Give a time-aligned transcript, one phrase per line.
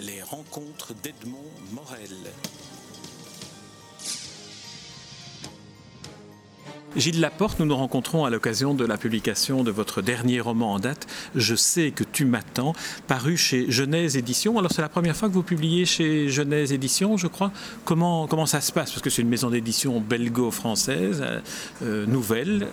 [0.00, 2.08] Les rencontres d'Edmond Morel.
[6.96, 10.78] Gilles Laporte, nous nous rencontrons à l'occasion de la publication de votre dernier roman en
[10.78, 12.72] date, Je sais que tu m'attends,
[13.08, 14.58] paru chez Genèse Éditions.
[14.58, 17.52] Alors c'est la première fois que vous publiez chez Genèse Éditions, je crois.
[17.84, 18.90] Comment, comment ça se passe?
[18.90, 21.40] Parce que c'est une maison d'édition belgo-française, euh,
[21.82, 22.68] euh, nouvelle.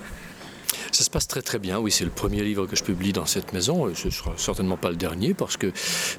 [0.97, 3.27] Ça se passe très très bien, oui, c'est le premier livre que je publie dans
[3.27, 5.71] cette maison, ce ne sera certainement pas le dernier parce que,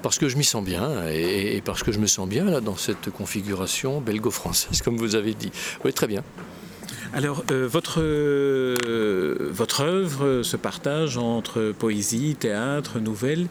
[0.03, 2.77] parce que je m'y sens bien et, parce que je me sens bien là, dans
[2.77, 5.51] cette configuration belgo-française, comme vous avez dit.
[5.85, 6.23] Oui, très bien.
[7.13, 13.49] Alors, euh, votre, euh, votre œuvre se partage entre poésie, théâtre, nouvelle.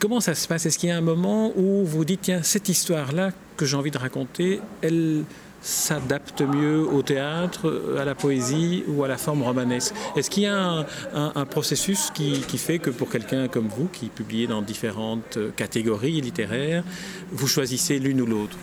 [0.00, 0.66] Comment ça se passe?
[0.66, 3.90] Est-ce qu'il y a un moment où vous dites, tiens, cette histoire-là que j'ai envie
[3.90, 5.24] de raconter, elle
[5.62, 9.94] s'adapte mieux au théâtre, à la poésie ou à la forme romanesque.
[10.16, 14.06] Est-ce qu'il y a un, processus qui, qui, fait que pour quelqu'un comme vous, qui
[14.06, 16.84] publiez dans différentes catégories littéraires,
[17.30, 18.56] vous choisissez l'une ou l'autre?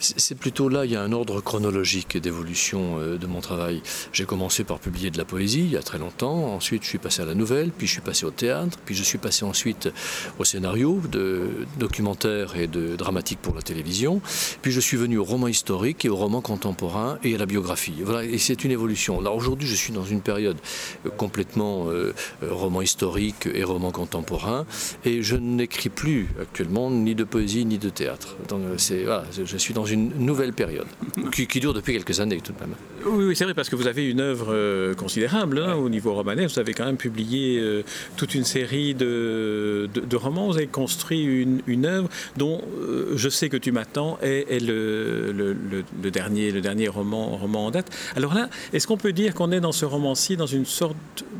[0.00, 3.82] C'est plutôt là, il y a un ordre chronologique d'évolution euh, de mon travail.
[4.12, 6.98] J'ai commencé par publier de la poésie il y a très longtemps, ensuite je suis
[6.98, 9.88] passé à la nouvelle, puis je suis passé au théâtre, puis je suis passé ensuite
[10.38, 14.20] au scénario, de documentaire et de dramatique pour la télévision,
[14.62, 17.94] puis je suis venu au roman historique et au roman contemporain et à la biographie.
[18.02, 19.20] Voilà, et c'est une évolution.
[19.20, 20.58] Là aujourd'hui je suis dans une période
[21.06, 22.12] euh, complètement euh,
[22.42, 24.64] roman historique et roman contemporain,
[25.04, 28.36] et je n'écris plus actuellement ni de poésie ni de théâtre.
[28.48, 28.60] Donc
[29.04, 30.86] voilà, je suis dans une nouvelle période,
[31.32, 32.74] qui, dure depuis quelques années tout de même.
[33.06, 36.54] Oui, c'est vrai, parce que vous avez une œuvre euh, considérable hein, au niveau romanesque.
[36.54, 37.82] Vous avez quand même publié euh,
[38.16, 40.48] toute une série de, de, romans.
[40.48, 45.32] Vous avez construit une, une œuvre dont euh, Je sais que tu m'attends est, le,
[45.32, 47.90] le, dernier, le dernier roman, roman en date.
[48.16, 50.96] Alors là, est-ce qu'on peut dire qu'on est dans ce roman-ci dans une sorte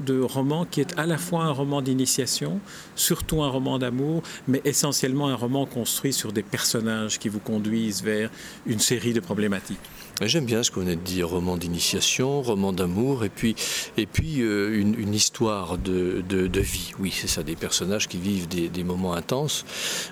[0.06, 2.60] de roman qui est à la fois un roman d'initiation,
[2.94, 8.02] surtout un roman d'amour, mais essentiellement un roman construit sur des personnages qui vous conduisent
[8.02, 8.30] vers
[8.66, 9.78] une série de problématiques.
[10.22, 13.54] J'aime bien ce qu'on a dit, roman d'initiation, roman d'amour, et puis,
[13.96, 16.90] et puis euh, une, histoire de, de, vie.
[16.98, 19.64] Oui, c'est ça, des personnages qui vivent des, des moments intenses.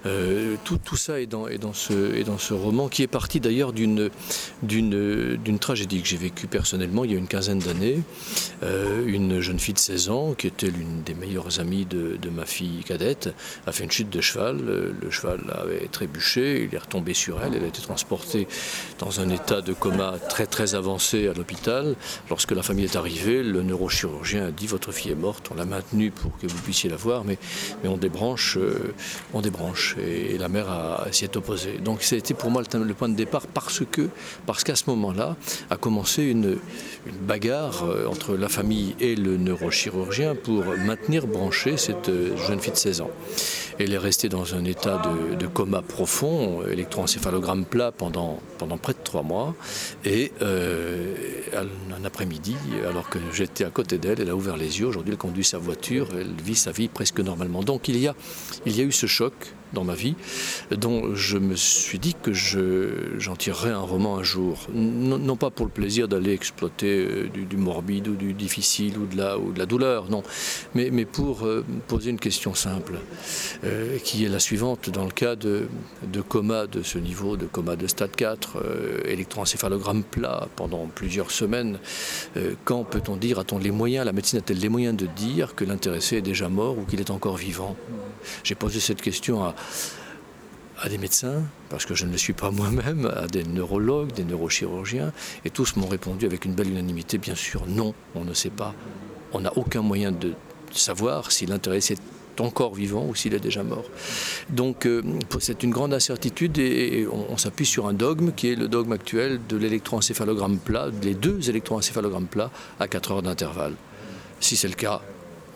[0.06, 3.08] Euh, tout, tout, ça est dans, est, dans ce, est dans ce roman, qui est
[3.08, 4.10] parti d'ailleurs d'une,
[4.62, 7.98] d'une, tragédie que j'ai vécue personnellement il y a une quinzaine d'années.
[8.62, 12.30] Euh, une jeune fille de 16 ans, qui était l'une des meilleures amies de, de,
[12.30, 13.34] ma fille cadette,
[13.66, 14.58] a fait une chute de cheval.
[14.58, 18.46] Le cheval avait trébuché, il est retombé sur elle, elle a été transportée
[19.00, 19.95] dans un état de coma
[20.28, 21.94] très très avancé à l'hôpital.
[22.30, 25.64] Lorsque la famille est arrivée, le neurochirurgien a dit votre fille est morte, on l'a
[25.64, 27.38] maintenue pour que vous puissiez la voir, mais,
[27.84, 28.94] on débranche, euh,
[29.32, 29.96] on débranche.
[29.98, 30.66] Et, la mère
[31.12, 31.78] s'y est opposée.
[31.78, 34.08] Donc été pour moi le, point de départ parce que
[34.46, 35.36] parce qu'à ce moment-là
[35.70, 36.58] a commencé une,
[37.06, 42.60] une bagarre euh, entre la famille et le neurochirurgien pour maintenir branchée cette euh, jeune
[42.60, 43.10] fille de 16 ans.
[43.78, 45.02] Elle est restée dans un état
[45.38, 49.54] de, coma profond, électroencéphalogramme plat pendant, pendant près de trois mois.
[50.04, 51.14] Et euh,
[51.54, 52.56] un après-midi,
[52.88, 54.86] alors que j'étais à côté d'elle, elle a ouvert les yeux.
[54.86, 57.62] Aujourd'hui, elle conduit sa voiture, elle vit sa vie presque normalement.
[57.62, 58.14] Donc il y a,
[58.64, 59.32] il y a eu ce choc
[59.72, 60.14] dans ma vie,
[60.70, 64.66] dont je me suis dit que j'en tirerais un roman un jour.
[64.72, 69.16] Non, pas pour le plaisir d'aller exploiter euh, du, morbide ou du difficile ou de
[69.16, 70.22] la, ou de la douleur, non,
[70.74, 72.94] mais, mais pour euh, poser une question simple,
[73.66, 74.90] euh, qui est la suivante.
[74.90, 75.68] Dans le cas de,
[76.28, 78.62] coma de ce niveau, de coma de stade 4,
[79.06, 81.78] électroencéphalogramme plat pendant plusieurs semaines,
[82.64, 86.16] quand peut-on dire, a-t-on les moyens, la médecine a-t-elle les moyens de dire que l'intéressé
[86.16, 87.76] est déjà mort ou qu'il est encore vivant?
[88.44, 89.54] J'ai posé cette question à,
[90.80, 94.24] à des médecins, parce que je ne le suis pas moi-même, à des neurologues, des
[94.24, 95.12] neurochirurgiens,
[95.44, 98.74] et tous m'ont répondu avec une belle unanimité, bien sûr, non, on ne sait pas.
[99.32, 100.34] On n'a aucun moyen de
[100.72, 101.96] savoir si l'intéressé
[102.36, 103.84] est encore vivant ou s'il est déjà mort.
[104.50, 105.02] Donc euh,
[105.40, 109.40] c'est une grande incertitude et on, s'appuie sur un dogme qui est le dogme actuel
[109.48, 113.74] de l'électroencéphalogramme plat, les deux électroencéphalogrammes plats à 4 heures d'intervalle.
[114.40, 115.00] Si c'est le cas,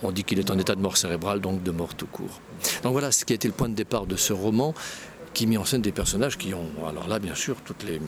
[0.02, 2.40] on dit qu'il est en état de mort cérébrale, donc de mort tout court.
[2.82, 4.74] Donc voilà ce qui a été le point de départ de ce roman,
[5.34, 8.00] qui met en scène des personnages qui ont, alors là bien sûr, toutes les,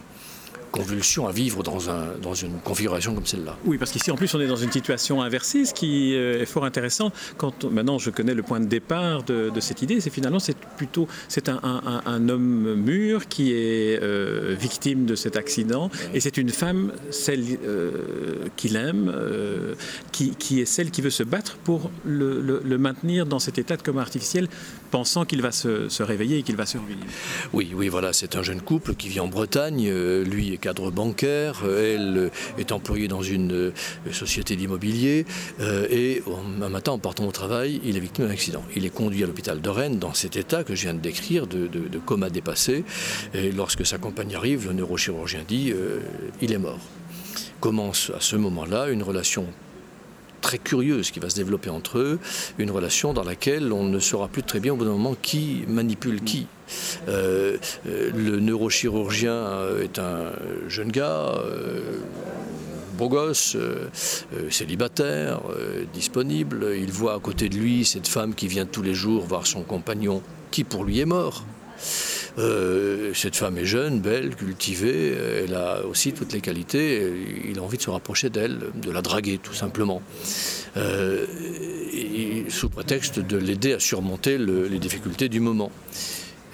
[0.73, 3.57] convulsion à vivre dans, un, dans une configuration comme celle-là.
[3.65, 6.47] Oui, parce qu'ici en plus on est dans une situation inversée, ce qui euh, est
[6.47, 7.13] fort intéressant.
[7.37, 11.07] Quand maintenant je connais le point de départ de, cette idée, c'est finalement c'est plutôt
[11.29, 16.49] c'est un, un, homme mûr qui est euh, victime de cet accident et c'est une
[16.49, 19.13] femme, celle euh, qu'il aime,
[20.11, 23.77] qui, qui, est celle qui veut se battre pour le, le, maintenir dans cet état
[23.77, 24.49] de coma artificiel,
[24.91, 27.01] pensant qu'il va se, se, réveiller et qu'il va survivre.
[27.53, 29.93] Oui, oui, voilà, c'est un jeune couple qui vit en Bretagne,
[30.23, 33.73] lui cadre bancaire, elle est employée dans une
[34.13, 35.27] société d'immobilier,
[35.61, 36.23] et
[36.63, 38.63] un matin, en partant au travail, il est victime d'un accident.
[38.77, 41.47] Il est conduit à l'hôpital de Rennes dans cet état que je viens de décrire,
[41.47, 41.69] de,
[42.07, 42.85] coma dépassé,
[43.35, 45.75] et lorsque sa compagne arrive, le neurochirurgien dit
[46.41, 46.79] il est mort.
[47.61, 49.47] Commence à ce moment-là une relation
[50.43, 52.19] très curieuse qui va se développer entre eux,
[52.59, 55.65] une relation dans laquelle on ne saura plus très bien au bout d'un moment qui
[55.69, 56.47] manipule qui.
[57.09, 57.57] Euh,
[57.87, 60.33] euh, le neurochirurgien euh, est un
[60.69, 61.35] jeune gars,
[62.99, 63.57] beau gosse,
[64.51, 65.41] célibataire,
[65.95, 66.75] disponible.
[66.77, 69.63] Il voit à côté de lui cette femme qui vient tous les jours voir son
[69.63, 71.45] compagnon, qui pour lui est mort.
[72.39, 75.15] Euh, cette femme est jeune, belle, cultivée,
[75.45, 77.13] elle a aussi toutes les qualités,
[77.45, 80.01] il a envie de se rapprocher d'elle, de la draguer tout simplement.
[80.77, 81.27] Euh,
[82.49, 85.71] sous prétexte de l'aider à surmonter les difficultés du moment.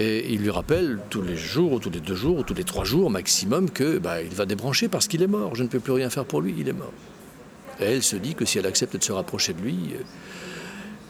[0.00, 2.64] Et il lui rappelle tous les jours, ou tous les deux jours, ou tous les
[2.64, 5.56] trois jours maximum que bah, il va débrancher parce qu'il est mort.
[5.56, 6.92] Je ne peux plus rien faire pour lui, il est mort.
[7.80, 9.76] Et elle se dit que si elle accepte de se rapprocher de lui,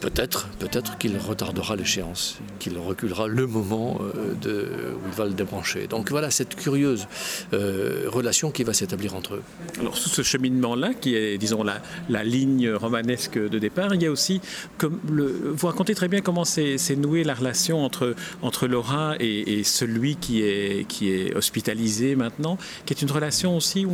[0.01, 5.87] Peut-être, peut-être qu'il retardera l'échéance, qu'il reculera le moment euh, où il va le débrancher.
[5.87, 7.07] Donc voilà cette curieuse
[7.53, 9.43] euh, relation qui va s'établir entre eux.
[9.79, 14.39] Alors ce cheminement-là, qui est, disons, la, ligne romanesque de départ, il y a aussi,
[14.81, 20.43] vous racontez très bien comment s'est nouée la relation entre, entre Laura et, celui qui
[20.43, 23.85] est, qui est hospitalisé maintenant, qui est une relation aussi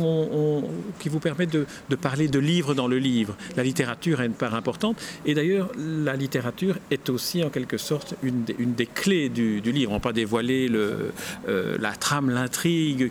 [1.00, 3.36] qui vous permet de, de parler de livre dans le livre.
[3.56, 4.96] La littérature a une part importante.
[5.24, 5.70] Et d'ailleurs,
[6.04, 9.92] la littérature est aussi en quelque sorte une des, clés du, livre.
[9.92, 11.12] On ne pas dévoiler le,
[11.48, 13.10] euh, la trame, l'intrigue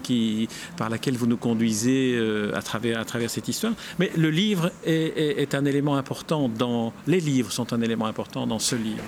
[0.78, 4.72] par laquelle vous nous conduisez euh, à, travers, à travers cette histoire, mais le livre
[4.86, 6.94] est, est un élément important dans...
[7.08, 9.04] Les livres sont un élément important dans ce livre.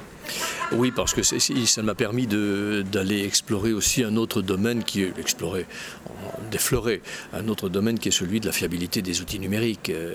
[0.73, 5.65] Oui, parce que ça m'a permis d'aller explorer aussi un autre domaine qui est explorer,
[6.51, 7.01] d'effleurer
[7.33, 9.89] un autre domaine qui est celui de la fiabilité des outils numériques.
[9.89, 10.13] Euh,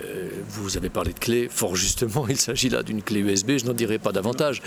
[0.48, 3.72] vous avez parlé de clés, fort justement, il s'agit là d'une clé USB, je n'en
[3.72, 4.62] dirai pas davantage,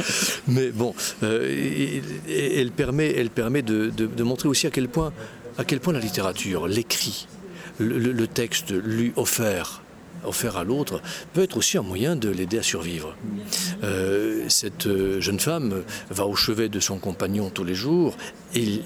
[0.47, 0.94] mais bon,
[1.24, 3.13] euh, elle permet,
[3.62, 5.13] de, montrer aussi à quel point,
[5.57, 7.27] à quel point la littérature, l'écrit,
[7.80, 9.81] le texte lui offert
[10.27, 11.01] offert à l'autre
[11.33, 13.16] peut être aussi un moyen de l'aider à survivre.
[13.83, 18.16] Euh, cette euh, jeune femme va au chevet de son compagnon tous les jours
[18.54, 18.81] et,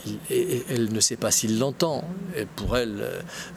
[0.69, 2.03] elle ne sait pas s'il l'entend.
[2.56, 3.03] Pour elle,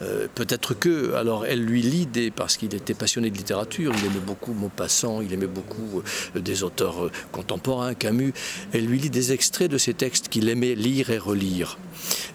[0.01, 1.13] euh, peut-être que.
[1.13, 5.21] Alors elle lui lit des, parce qu'il était passionné de littérature, il aimait beaucoup Maupassant,
[5.21, 6.03] il aimait beaucoup
[6.35, 8.33] des auteurs contemporains, Camus.
[8.73, 11.77] Elle lui lit des extraits de ces textes qu'il aimait lire et relire.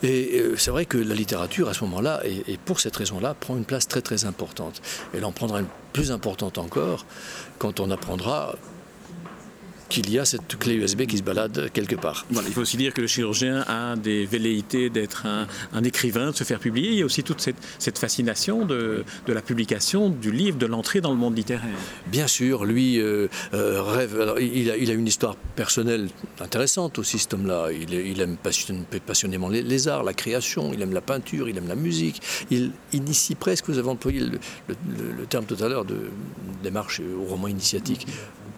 [0.03, 3.65] Et c'est vrai que la littérature, à ce moment-là, et, pour cette raison-là, prend une
[3.65, 4.81] place très très importante.
[5.15, 7.07] Elle en prendra une plus importante encore
[7.59, 8.57] quand on apprendra
[9.89, 12.27] qu'il y a cette clé USB qui se balade quelque part.
[12.31, 16.45] il faut aussi dire que le chirurgien a des velléités d'être un, écrivain, de se
[16.45, 16.91] faire publier.
[16.91, 21.11] Il y a aussi toute cette, fascination de, la publication du livre, de l'entrée dans
[21.11, 21.69] le monde littéraire.
[22.07, 24.21] Bien sûr, lui euh, euh, rêve.
[24.21, 26.09] Alors, il, a, il, a, une histoire personnelle
[26.41, 27.69] intéressante aussi, cet homme-là.
[27.73, 28.37] Il, aime
[29.07, 32.21] passionnément les, arts, la création, il aime la peinture, il aime la musique.
[32.51, 34.39] Il initie presque, vous avez employé le,
[34.69, 36.11] le terme tout à l'heure de
[36.63, 38.07] démarche au roman initiatique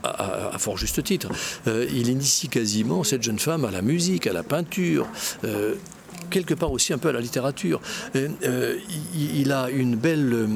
[0.03, 1.29] à, fort juste titre.
[1.67, 5.07] Euh, il initie quasiment cette jeune femme à la musique, à la peinture.
[5.45, 5.75] Euh,
[6.29, 7.81] quelque part aussi un peu à la littérature.
[8.15, 8.77] Euh,
[9.15, 10.49] il, a une belle,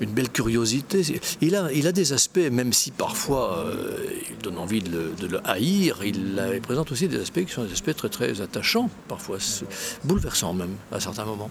[0.00, 1.02] une belle curiosité.
[1.40, 3.66] Il a, il a des aspects, même si parfois
[4.30, 7.72] il donne envie de le, haïr, il, il, présente aussi des aspects qui sont des
[7.72, 9.38] aspects très très attachants, parfois
[10.04, 11.50] bouleversants même à certains moments.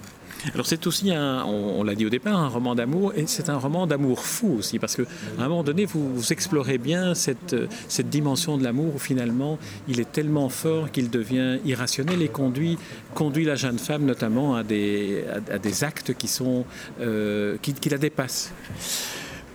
[0.53, 3.57] Alors c'est aussi, un, on, l'a dit au départ, un roman d'amour, et c'est un
[3.57, 5.03] roman d'amour fou aussi, parce qu'à
[5.37, 7.55] un moment donné, vous, explorez bien cette,
[7.87, 12.77] cette dimension de l'amour où finalement il est tellement fort qu'il devient irrationnel et conduit,
[13.13, 16.65] conduit la jeune femme notamment à des, à, des actes qui, sont,
[17.01, 18.51] euh, qui, qui la dépassent.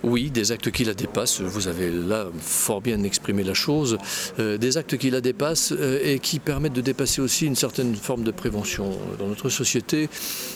[0.09, 3.97] Oui, des actes qui la dépassent, vous avez là fort bien exprimé la chose,
[4.39, 7.93] euh, des actes qui la dépassent euh, et qui permettent de dépasser aussi une certaine
[7.93, 8.97] forme de prévention.
[9.19, 10.07] Dans notre société,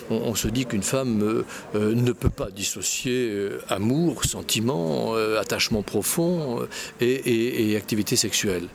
[0.09, 1.43] on, se dit qu'une femme
[1.75, 6.65] euh, ne peut pas dissocier amour, sentiment, attachement profond
[7.01, 8.67] et, activité sexuelle.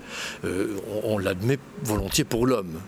[1.04, 2.80] on l'admet volontiers pour l'homme.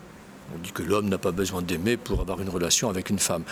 [0.54, 3.44] On dit que l'homme n'a pas besoin d'aimer pour avoir une relation avec une femme.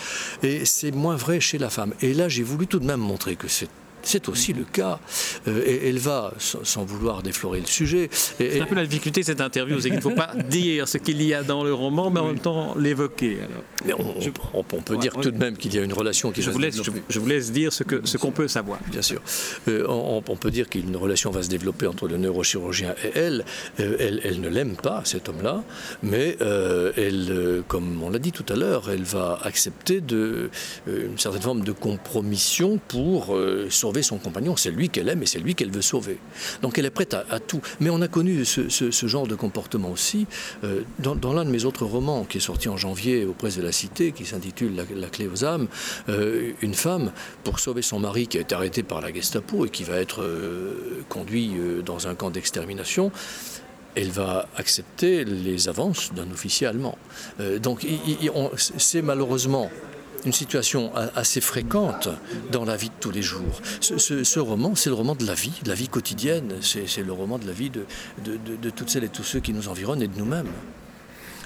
[0.43, 1.95] Et c'est moins vrai chez la femme.
[2.03, 3.69] Et là, j'ai voulu tout de même montrer que c'est
[4.03, 5.01] C'est aussi le cas.
[5.49, 8.09] Euh, et elle va, sans, vouloir déflorer le sujet.
[8.13, 10.99] C'est un peu la difficulté de cette interview, c'est qu'il ne faut pas dire ce
[10.99, 13.39] qu'il y a dans le roman, mais en même temps l'évoquer.
[13.85, 16.59] Mais on, peut dire tout de même qu'il y a une relation qui je vous
[16.59, 18.79] laisse, je, vous laisse dire ce qu'on ce peut savoir.
[18.91, 19.21] Bien sûr.
[19.69, 23.45] Euh, on, peut dire qu'une relation va se développer entre le neurochirurgien et elle.
[23.81, 25.63] Euh, elle, elle, ne l'aime pas, cet homme-là,
[26.03, 30.51] mais elle, comme on l'a dit tout à l'heure, elle va accepter de,
[30.87, 33.37] une certaine forme de compromission pour
[33.71, 36.19] sauver son compagnon, c'est lui qu'elle aime et c'est lui qu'elle veut sauver.
[36.63, 37.61] Donc elle est prête à, tout.
[37.81, 40.27] Mais on a connu ce, genre de comportement aussi
[40.65, 43.63] euh, dans, l'un de mes autres romans qui est sorti en janvier aux presses de
[43.63, 45.69] la Cité, qui s'intitule la, clé aux âmes.
[46.09, 47.13] Euh, une femme,
[47.45, 50.23] pour sauver son mari qui a été arrêté par la Gestapo et qui va être
[50.23, 51.53] euh, conduit
[51.85, 53.11] dans un camp d'extermination,
[53.95, 56.99] elle va accepter les avances d'un officier allemand.
[57.63, 57.87] donc
[58.67, 59.71] c'est malheureusement
[60.25, 62.09] une situation assez fréquente
[62.51, 63.61] dans la vie de tous les jours.
[63.81, 67.39] Ce, roman, c'est le roman de la vie, de la vie quotidienne, c'est le roman
[67.39, 67.87] de la vie de,
[68.25, 70.51] de toutes celles et tous ceux qui nous environnent et de nous-mêmes.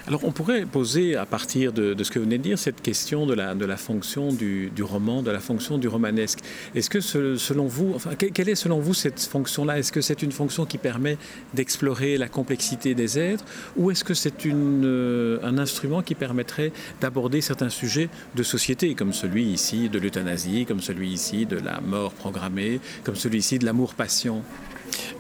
[0.07, 3.27] Alors on pourrait poser à partir de, ce que vous venez de dire cette question
[3.27, 6.41] de la, fonction du, roman, de la fonction du romanesque.
[6.75, 9.79] Est-ce que selon vous, quelle est selon vous cette fonction-là?
[9.79, 11.19] Est-ce que c'est une fonction qui permet
[11.55, 13.45] d'explorer la complexité des êtres
[13.77, 19.13] ou est-ce que c'est euh, un instrument qui permettrait d'aborder certains sujets de société comme
[19.13, 23.67] celui ici de l'euthanasie, comme celui ici de la mort programmée, comme celui ici de
[23.67, 24.43] l'amour-passion?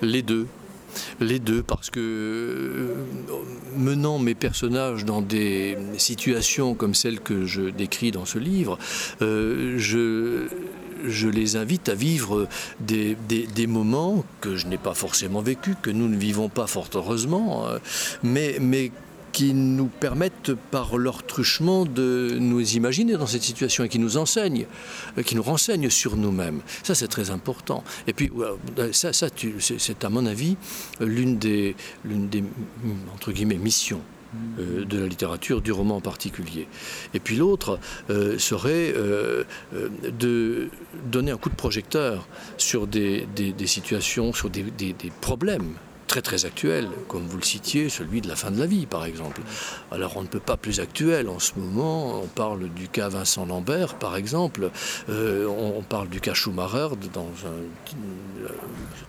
[0.02, 0.46] Les deux
[1.20, 2.94] les deux, parce que euh,
[3.76, 8.78] menant mes personnages dans des situations comme celles que je décris dans ce livre,
[9.22, 12.48] euh, je les invite à vivre
[12.80, 13.16] des,
[13.66, 17.78] moments que je n'ai pas forcément vécus, que nous ne vivons pas fort heureusement, euh,
[18.22, 18.90] mais, mais
[19.32, 24.16] qui nous permettent par leur truchement de nous imaginer dans cette situation et qui nous
[24.16, 24.66] enseignent,
[25.18, 26.60] euh, qui nous renseignent sur nous-mêmes.
[26.82, 27.84] Ça, c'est très important.
[28.06, 28.30] Et puis,
[28.92, 30.56] ça, ça c'est à mon avis
[31.00, 32.44] l'une des, des,
[33.14, 34.00] entre guillemets, missions
[34.58, 36.68] euh, de la littérature, du roman en particulier.
[37.14, 37.78] Et puis l'autre
[38.10, 38.94] euh, serait
[40.18, 40.70] de
[41.10, 43.26] donner un coup de projecteur sur des,
[43.66, 45.74] situations, sur des problèmes
[46.10, 49.04] très très actuel, comme vous le citiez, celui de la fin de la vie par
[49.04, 49.42] exemple.
[49.92, 53.46] Alors on ne peut pas plus actuel en ce moment, on parle du cas Vincent
[53.46, 54.72] Lambert par exemple,
[55.08, 58.48] euh, on parle du cas Schumacher dans un...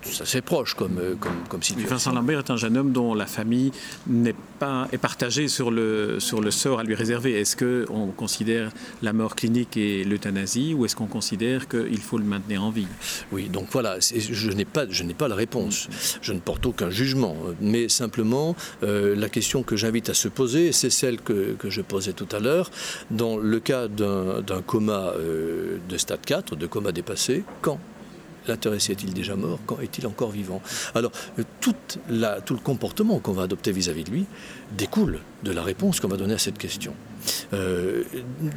[0.04, 1.90] C'est assez proche comme, comme, comme situation.
[1.90, 3.72] Vincent Lambert est un jeune homme dont la famille
[4.08, 7.40] n'est pas, est partagée sur le, sur le sort à lui réserver.
[7.40, 8.72] Est-ce qu'on considère
[9.02, 12.88] la mort clinique et l'euthanasie ou est-ce qu'on considère qu'il faut le maintenir en vie?
[13.32, 15.88] Oui, donc voilà, je n'ai pas, je pas la réponse.
[16.22, 20.72] Je ne porte aucun jugement, mais simplement euh, la question que j'invite à se poser,
[20.72, 22.70] c'est celle que, je posais tout à l'heure.
[23.12, 27.80] Dans le cas d'un coma euh, de stade 4, de coma dépassé, quand?
[28.48, 29.60] L'intéressé est-il déjà mort?
[29.82, 30.62] Est-il encore vivant?
[30.96, 31.44] Alors, euh,
[32.10, 34.26] la, tout le comportement qu'on va adopter vis-à-vis de lui
[34.78, 36.94] découle de la réponse qu'on va donner à cette question.
[37.54, 38.04] Euh,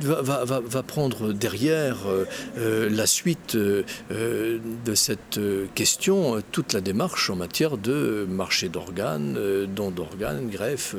[0.03, 2.25] va, prendre derrière euh,
[2.59, 5.41] euh, la suite de cette
[5.75, 9.39] question toute la démarche en matière de marché d'organes,
[9.75, 10.97] don d'organes, greffe.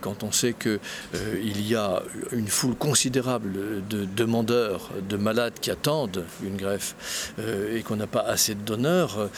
[0.00, 2.02] quand on sait qu'il y a
[2.32, 3.52] une foule considérable
[3.88, 7.32] de demandeurs, de malades qui attendent une greffe
[7.72, 9.28] et qu'on n'a pas assez de donneurs,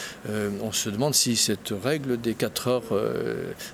[0.61, 2.83] on se demande si cette règle des 4 heures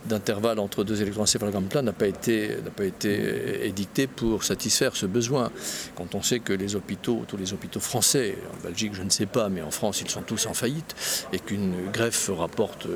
[0.06, 5.06] d'intervalle entre deux électroencéphalogrammes plats n'a pas été, n'a pas été édicté pour satisfaire ce
[5.06, 5.52] besoin.
[5.96, 9.26] Quand on sait que les hôpitaux, tous les hôpitaux français, en Belgique je ne sais
[9.26, 10.96] pas, mais en France ils sont tous en faillite,
[11.34, 12.88] et qu'une greffe rapporte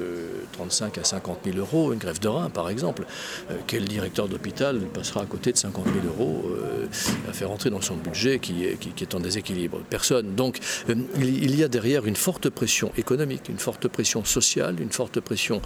[0.54, 3.06] 35 euh, à 50 000 euros, une greffe de rein par exemple,
[3.52, 6.86] euh, quel directeur d'hôpital passera à côté de 50 000 euros euh,
[7.30, 9.80] à faire entrer dans son budget qui est, est en déséquilibre?
[9.90, 10.36] Personne.
[10.36, 10.60] Donc
[11.20, 15.62] il y a derrière une forte pression économique, une forte pression sociale, une forte pression...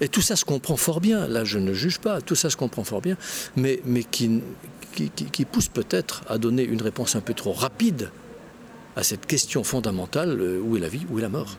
[0.00, 2.56] et tout ça se comprend fort bien, là je ne juge pas, tout ça se
[2.56, 3.16] comprend fort bien,
[3.56, 8.10] mais qui, pousse peut-être à donner une réponse un peu trop rapide
[8.96, 11.56] à cette question fondamentale, euh, où est la vie, où est la mort?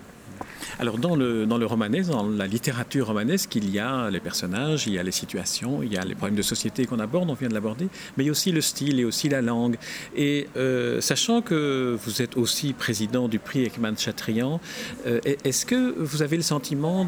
[0.80, 4.88] Alors dans le, dans le romanesque, dans la littérature romanesque, il y a les personnages,
[4.88, 7.34] il y a les situations, il y a les problèmes de société qu'on aborde, on
[7.34, 9.78] vient de l'aborder, mais il y a aussi le style et aussi la langue.
[10.16, 14.60] Et euh, sachant que vous êtes aussi président du prix Ekman Chatrian,
[15.08, 17.06] euh, est-ce que vous avez le sentiment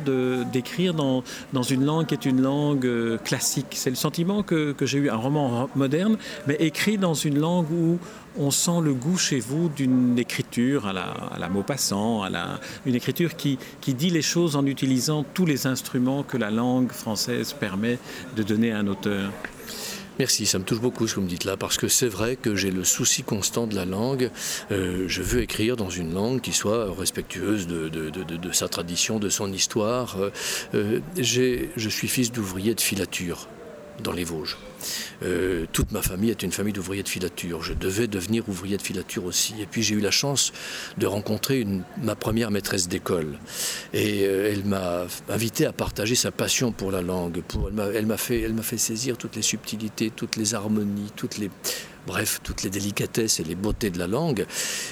[0.51, 3.67] d'écrire dans, dans une langue qui est une langue euh, classique?
[3.71, 6.17] C'est le sentiment que, que j'ai eu, un roman moderne,
[6.47, 7.99] mais écrit dans une langue où
[8.37, 13.57] on sent le goût chez vous d'une écriture à la, à la, une écriture qui,
[13.87, 17.99] dit les choses en utilisant tous les instruments que la langue française permet
[18.35, 19.31] de donner à un auteur
[20.19, 22.35] Merci, ça me touche beaucoup ce que vous me dites là, parce que c'est vrai
[22.35, 24.29] que j'ai le souci constant de la langue.
[24.71, 29.51] Euh, je veux écrire dans une langue qui soit respectueuse de, sa tradition, de son
[29.51, 30.17] histoire.
[30.75, 33.47] Euh, je suis fils d'ouvrier de filature
[34.01, 34.57] dans les Vosges.
[35.23, 37.61] Euh, toute ma famille est une famille d'ouvriers de filature.
[37.61, 39.55] Je devais devenir ouvrier de filature aussi.
[39.61, 40.51] Et puis j'ai eu la chance
[40.97, 41.65] de rencontrer
[42.01, 43.37] ma première maîtresse d'école.
[43.93, 47.41] Et euh, elle m'a invité à partager sa passion pour la langue.
[47.93, 51.49] Elle m'a fait, fait saisir toutes les subtilités, toutes les harmonies, toutes les
[52.05, 54.45] bref, toutes les délicatesses et les beautés de la langue.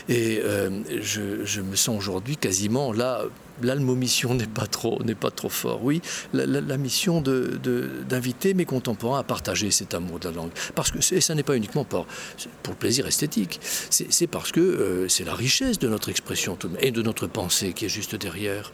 [0.10, 0.70] Et euh,
[1.01, 3.24] je, me sens aujourd'hui quasiment là.
[3.62, 5.84] Là, le mot mission n'est pas trop, n'est pas trop fort.
[5.84, 6.01] Oui,
[6.34, 11.22] la, mission d'inviter mes contemporains à partager cet amour de la langue, parce que et
[11.22, 12.06] ça n'est pas uniquement pour,
[12.63, 13.60] pour le plaisir esthétique.
[13.62, 17.86] C'est parce que euh, c'est la richesse de notre expression et de notre pensée qui
[17.86, 18.72] est juste derrière.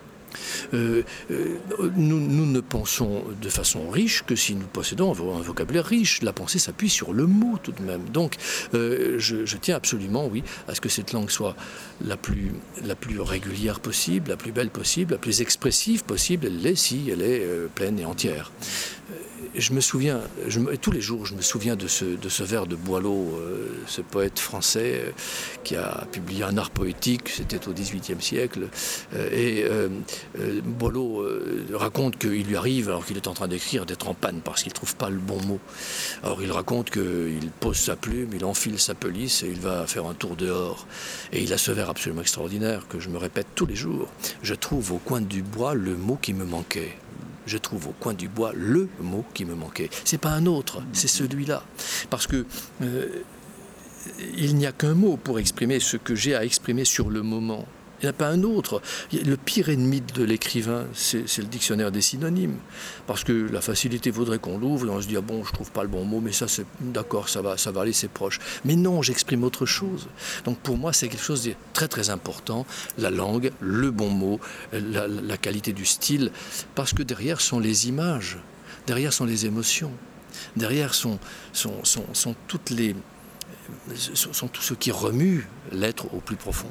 [0.73, 1.57] Euh, euh,
[1.95, 6.21] nous, ne pensons de façon riche que si nous possédons un vocabulaire riche.
[6.21, 8.03] La pensée s'appuie sur le mot tout de même.
[8.09, 8.35] Donc,
[8.73, 11.55] euh, je, tiens absolument, oui, à ce que cette langue soit
[12.05, 12.51] la plus,
[12.83, 16.47] la plus régulière possible, la plus belle possible, la plus expressive possible.
[16.47, 18.51] Elle l'est si elle est pleine et entière
[19.55, 20.21] je me souviens,
[20.81, 25.01] tous les jours, je me souviens de ce, vers de Boileau, euh, ce poète français
[25.07, 25.11] euh,
[25.63, 28.69] qui a publié un art poétique, c'était au XVIIIe siècle.
[29.15, 29.65] Euh, et
[30.63, 31.25] Boileau
[31.73, 34.71] raconte qu'il lui arrive, alors qu'il est en train d'écrire, d'être en panne parce qu'il
[34.71, 35.59] ne trouve pas le bon mot.
[36.23, 40.05] Alors il raconte qu'il pose sa plume, il enfile sa pelisse et il va faire
[40.05, 40.87] un tour dehors.
[41.31, 44.07] Et il a ce vers absolument extraordinaire que je me répète tous les jours.
[44.41, 46.97] Je trouve au coin du bois le mot qui me manquait
[47.47, 49.89] je trouve au coin du bois le mot qui me manquait.
[50.03, 51.63] C'est pas un autre, c'est celui-là.
[52.09, 52.45] Parce que
[52.81, 53.07] euh,
[54.37, 57.65] il n'y a qu'un mot pour exprimer ce que j'ai à exprimer sur le moment.
[57.99, 58.81] Il n'y a pas un autre.
[59.11, 62.57] Le pire ennemi de l'écrivain, c'est le dictionnaire des synonymes.
[63.07, 65.71] Parce que la facilité voudrait qu'on l'ouvre et on se dit, ah bon, je trouve
[65.71, 68.39] pas le bon mot, mais ça, c'est d'accord, ça va, ça va aller, c'est proche.
[68.65, 70.07] Mais non, j'exprime autre chose.
[70.45, 72.67] Donc pour moi, c'est quelque chose de très très important.
[72.99, 74.39] La langue, le bon mot,
[74.73, 76.31] la, qualité du style.
[76.75, 78.37] Parce que derrière sont les images,
[78.85, 79.91] derrière sont les émotions,
[80.55, 81.17] derrière sont,
[81.51, 82.35] sont, sont, sont
[82.69, 82.95] les,
[83.95, 86.69] sont ce qui remue l'être au plus profond.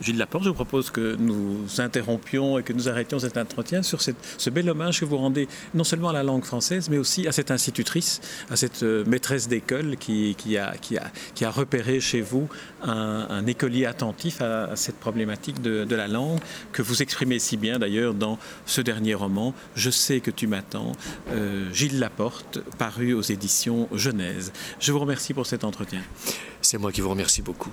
[0.00, 4.00] Gilles Laporte, je vous propose que nous interrompions et que nous arrêtions cet entretien sur
[4.02, 7.32] ce bel hommage que vous rendez non seulement à la langue française, mais aussi à
[7.32, 8.20] cette institutrice,
[8.50, 12.48] à cette euh, maîtresse d'école qui, a, repéré chez vous
[12.82, 16.38] un, écolier attentif à, cette problématique de, la langue
[16.72, 20.92] que vous exprimez si bien d'ailleurs dans ce dernier roman, Je sais que tu m'attends,
[21.30, 24.52] euh, Gilles Laporte, paru aux éditions Genèse.
[24.80, 26.00] Je vous remercie pour cet entretien.
[26.60, 27.72] C'est moi qui vous remercie beaucoup.